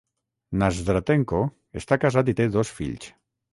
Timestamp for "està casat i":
1.83-2.37